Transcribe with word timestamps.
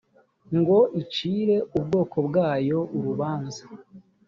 ngo 0.57 0.77
icire 1.01 1.57
ubwoko 1.77 2.17
bwayo 2.27 2.79
urubanza 2.97 3.63